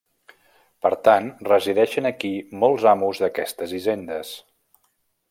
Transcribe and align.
Per 0.85 0.91
tant, 1.07 1.27
resideixen 1.49 2.09
aquí 2.11 2.33
molts 2.65 2.87
amos 2.95 3.21
d'aquestes 3.25 3.77
hisendes. 3.81 4.37